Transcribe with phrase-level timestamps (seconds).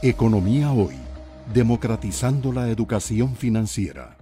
[0.00, 0.94] Economía Hoy,
[1.52, 4.16] democratizando la educación financiera.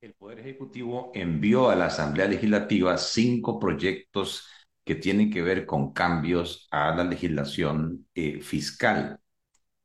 [0.00, 4.48] El Poder Ejecutivo envió a la Asamblea Legislativa cinco proyectos
[4.86, 9.20] que tienen que ver con cambios a la legislación eh, fiscal.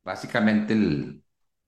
[0.01, 0.77] Básicamente,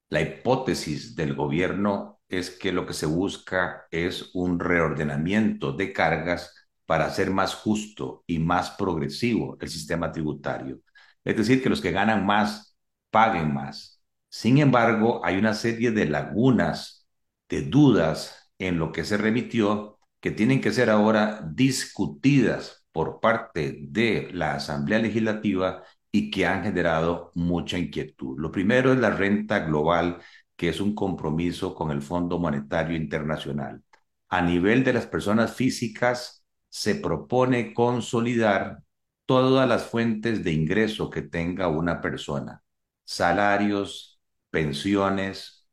[0.07, 6.62] la hipótesis del gobierno es que lo que se busca es un reordenamiento de cargas
[6.85, 10.81] para hacer más justo y más progresivo el sistema tributario.
[11.23, 12.75] Es decir, que los que ganan más
[13.09, 14.01] paguen más.
[14.29, 17.07] Sin embargo, hay una serie de lagunas,
[17.49, 23.79] de dudas en lo que se remitió que tienen que ser ahora discutidas por parte
[23.81, 28.39] de la Asamblea Legislativa y que han generado mucha inquietud.
[28.39, 30.21] Lo primero es la renta global,
[30.55, 33.83] que es un compromiso con el Fondo Monetario Internacional.
[34.29, 36.42] A nivel de las personas físicas,
[36.73, 38.79] se propone consolidar
[39.27, 42.63] todas las fuentes de ingreso que tenga una persona,
[43.05, 45.67] salarios, pensiones,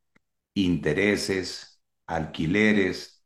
[0.52, 3.24] intereses, alquileres,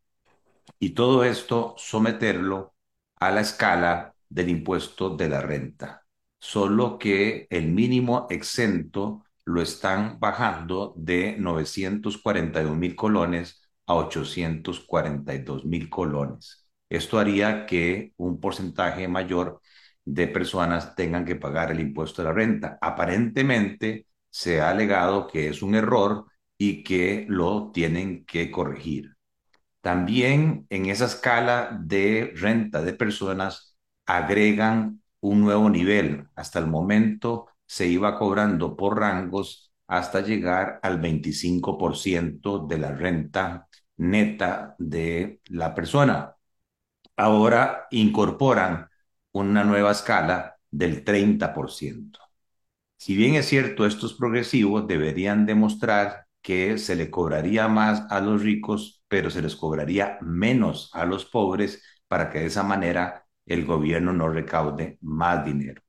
[0.78, 2.74] y todo esto someterlo
[3.16, 6.06] a la escala del impuesto de la renta.
[6.38, 15.90] Solo que el mínimo exento lo están bajando de 942 mil colones a 842 mil
[15.90, 16.63] colones.
[16.96, 19.60] Esto haría que un porcentaje mayor
[20.04, 22.78] de personas tengan que pagar el impuesto de la renta.
[22.80, 26.26] Aparentemente se ha alegado que es un error
[26.58, 29.16] y que lo tienen que corregir.
[29.80, 36.28] También en esa escala de renta de personas agregan un nuevo nivel.
[36.36, 43.68] Hasta el momento se iba cobrando por rangos hasta llegar al 25% de la renta
[43.96, 46.34] neta de la persona
[47.16, 48.88] ahora incorporan
[49.32, 52.20] una nueva escala del 30%.
[52.96, 58.42] Si bien es cierto, estos progresivos deberían demostrar que se le cobraría más a los
[58.42, 63.64] ricos, pero se les cobraría menos a los pobres para que de esa manera el
[63.66, 65.82] gobierno no recaude más dinero.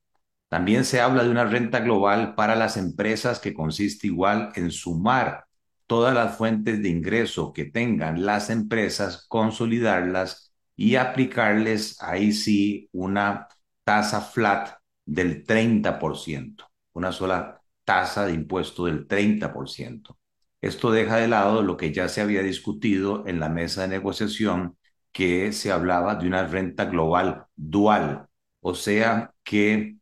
[0.48, 5.46] También se habla de una renta global para las empresas que consiste igual en sumar
[5.86, 10.45] todas las fuentes de ingreso que tengan las empresas, consolidarlas
[10.76, 13.48] y aplicarles ahí sí una
[13.84, 20.18] tasa flat del 30%, una sola tasa de impuesto del 30%.
[20.60, 24.76] Esto deja de lado lo que ya se había discutido en la mesa de negociación,
[25.12, 28.28] que se hablaba de una renta global dual,
[28.60, 29.96] o sea que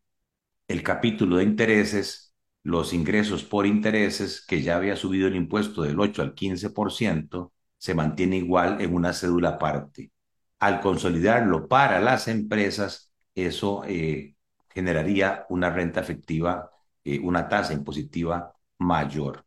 [0.67, 2.33] el capítulo de intereses,
[2.63, 7.93] los ingresos por intereses, que ya había subido el impuesto del 8 al 15%, se
[7.93, 10.11] mantiene igual en una cédula aparte
[10.59, 14.35] al consolidarlo para las empresas, eso eh,
[14.69, 16.71] generaría una renta efectiva,
[17.03, 19.45] eh, una tasa impositiva mayor.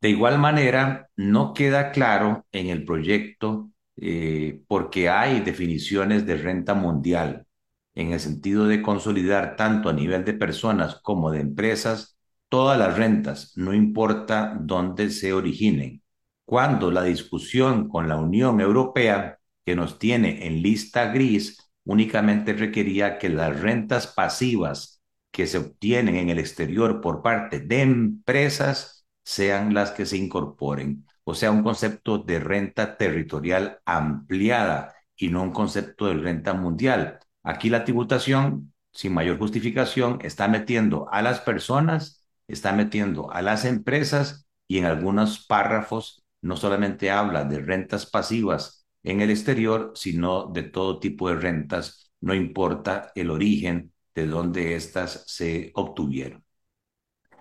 [0.00, 6.74] De igual manera, no queda claro en el proyecto eh, porque hay definiciones de renta
[6.74, 7.46] mundial
[7.94, 12.16] en el sentido de consolidar tanto a nivel de personas como de empresas
[12.48, 16.02] todas las rentas, no importa dónde se originen.
[16.44, 23.18] Cuando la discusión con la Unión Europea que nos tiene en lista gris únicamente requería
[23.18, 29.74] que las rentas pasivas que se obtienen en el exterior por parte de empresas sean
[29.74, 31.06] las que se incorporen.
[31.24, 37.20] O sea, un concepto de renta territorial ampliada y no un concepto de renta mundial.
[37.42, 43.64] Aquí la tributación, sin mayor justificación, está metiendo a las personas, está metiendo a las
[43.64, 50.46] empresas y en algunos párrafos no solamente habla de rentas pasivas en el exterior, sino
[50.46, 56.44] de todo tipo de rentas, no importa el origen de donde éstas se obtuvieron.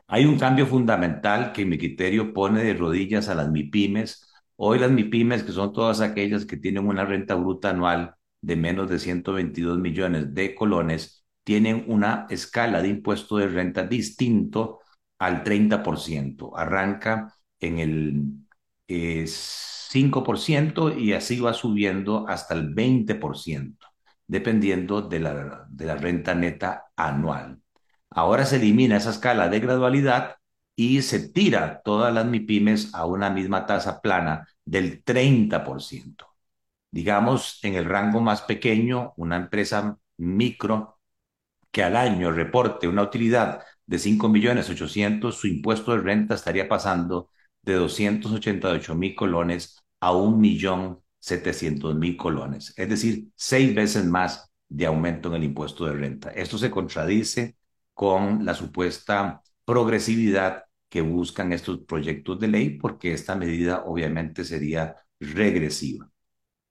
[0.07, 4.31] Hay un cambio fundamental que mi criterio pone de rodillas a las MIPIMES.
[4.55, 8.89] Hoy las MIPIMES, que son todas aquellas que tienen una renta bruta anual de menos
[8.89, 14.79] de 122 millones de colones, tienen una escala de impuesto de renta distinto
[15.19, 16.57] al 30%.
[16.57, 18.23] Arranca en el...
[18.87, 23.87] Es, 5% y así va subiendo hasta el 20%,
[24.27, 27.59] dependiendo de la, de la renta neta anual.
[28.11, 30.35] Ahora se elimina esa escala de gradualidad
[30.75, 36.27] y se tira todas las MIPIMES a una misma tasa plana del 30%.
[36.91, 40.99] Digamos, en el rango más pequeño, una empresa micro
[41.71, 46.67] que al año reporte una utilidad de 5 millones 800, su impuesto de renta estaría
[46.67, 47.29] pasando
[47.61, 55.35] de 288 mil colones a 1.700.000 colones, es decir, seis veces más de aumento en
[55.35, 56.29] el impuesto de renta.
[56.31, 57.57] Esto se contradice
[57.93, 64.95] con la supuesta progresividad que buscan estos proyectos de ley porque esta medida obviamente sería
[65.19, 66.09] regresiva.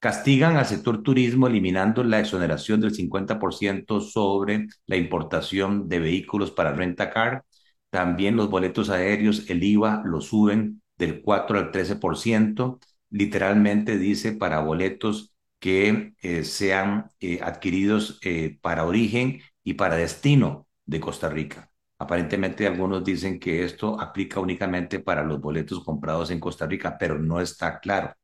[0.00, 6.72] Castigan al sector turismo eliminando la exoneración del 50% sobre la importación de vehículos para
[6.72, 7.44] renta car.
[7.90, 12.78] También los boletos aéreos, el IVA lo suben del 4 al 13%.
[13.10, 20.68] Literalmente dice para boletos que eh, sean eh, adquiridos eh, para origen y para destino
[20.84, 21.70] de Costa Rica.
[21.98, 27.18] Aparentemente algunos dicen que esto aplica únicamente para los boletos comprados en Costa Rica, pero
[27.18, 28.14] no está claro.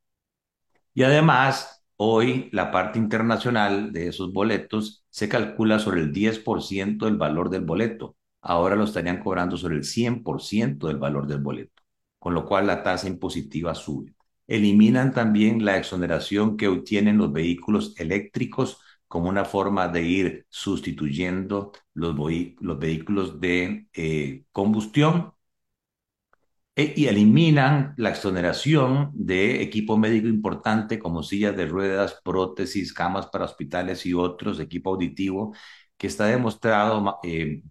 [0.94, 7.16] Y además, hoy la parte internacional de esos boletos se calcula sobre el 10% del
[7.16, 8.16] valor del boleto.
[8.44, 11.82] Ahora lo estarían cobrando sobre el 100% del valor del boleto,
[12.18, 14.14] con lo cual la tasa impositiva sube.
[14.46, 21.72] Eliminan también la exoneración que obtienen los vehículos eléctricos como una forma de ir sustituyendo
[21.94, 22.14] los,
[22.60, 25.32] los vehículos de eh, combustión
[26.76, 33.26] e, y eliminan la exoneración de equipo médico importante como sillas de ruedas, prótesis, camas
[33.28, 35.54] para hospitales y otros, equipo auditivo,
[35.96, 37.62] que está demostrado eh,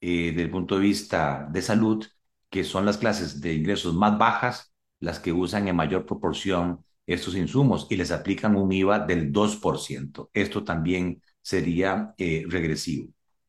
[0.00, 2.04] eh, desde el punto de vista de salud
[2.50, 7.36] que son las clases de ingresos más bajas las que usan en mayor proporción estos
[7.36, 10.30] insumos y les aplican un IVA del 2%.
[10.34, 13.08] Esto también sería eh, regresivo.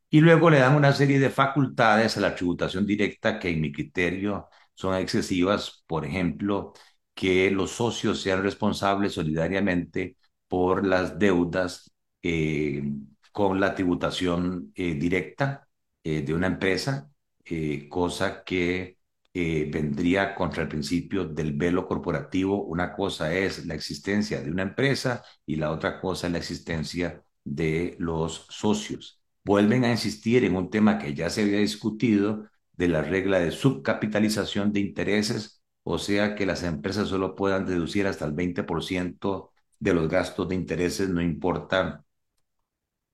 [0.09, 3.71] Y luego le dan una serie de facultades a la tributación directa que en mi
[3.71, 5.83] criterio son excesivas.
[5.87, 6.73] Por ejemplo,
[7.13, 10.17] que los socios sean responsables solidariamente
[10.47, 11.91] por las deudas
[12.23, 12.83] eh,
[13.31, 15.67] con la tributación eh, directa
[16.03, 17.09] de una empresa,
[17.89, 18.97] cosa que
[19.33, 22.63] eh, vendría contra el principio del velo corporativo.
[22.63, 27.23] Una cosa es la existencia de una empresa y la otra cosa es la existencia
[27.43, 29.21] de los socios.
[29.43, 33.51] Vuelven a insistir en un tema que ya se había discutido de la regla de
[33.51, 39.93] subcapitalización de intereses, o sea que las empresas solo puedan deducir hasta el 20% de
[39.93, 42.03] los gastos de intereses, no importa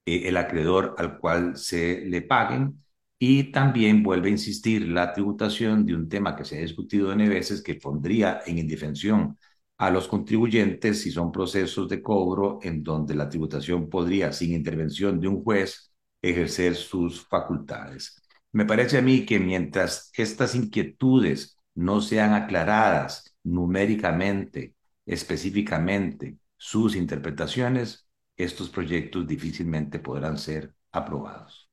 [0.05, 2.83] eh, el acreedor al cual se le paguen
[3.17, 7.27] y también vuelve a insistir la tributación de un tema que se ha discutido N
[7.29, 9.37] veces que pondría en indefensión
[9.77, 15.19] a los contribuyentes si son procesos de cobro en donde la tributación podría, sin intervención
[15.19, 15.91] de un juez,
[16.21, 18.21] ejercer sus facultades.
[18.51, 24.75] Me parece a mí que mientras estas inquietudes no sean aclaradas numéricamente,
[25.05, 28.04] específicamente, sus interpretaciones,
[28.37, 31.69] estos proyectos difícilmente podrán ser aprobados.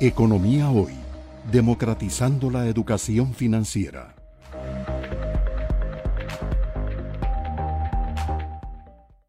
[0.00, 0.94] Economía Hoy,
[1.50, 4.17] democratizando la educación financiera.